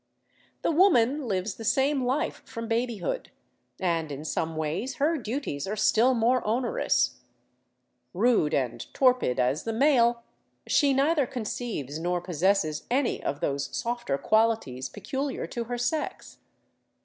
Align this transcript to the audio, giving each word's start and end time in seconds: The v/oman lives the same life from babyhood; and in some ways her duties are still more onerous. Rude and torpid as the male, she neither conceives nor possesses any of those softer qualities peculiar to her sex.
The 0.63 0.71
v/oman 0.71 1.27
lives 1.27 1.53
the 1.53 1.63
same 1.63 2.03
life 2.03 2.41
from 2.43 2.67
babyhood; 2.67 3.29
and 3.79 4.11
in 4.11 4.25
some 4.25 4.55
ways 4.55 4.95
her 4.95 5.15
duties 5.15 5.67
are 5.67 5.75
still 5.75 6.15
more 6.15 6.43
onerous. 6.43 7.19
Rude 8.11 8.51
and 8.55 8.91
torpid 8.95 9.39
as 9.39 9.63
the 9.63 9.73
male, 9.73 10.23
she 10.65 10.91
neither 10.91 11.27
conceives 11.27 11.99
nor 11.99 12.19
possesses 12.19 12.87
any 12.89 13.21
of 13.21 13.41
those 13.41 13.77
softer 13.77 14.17
qualities 14.17 14.89
peculiar 14.89 15.45
to 15.45 15.65
her 15.65 15.77
sex. 15.77 16.39